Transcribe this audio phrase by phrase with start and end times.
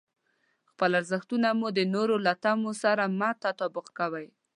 [0.71, 4.27] خپل ارزښتونه مو د نورو له تمو سره مه تطابق کوئ.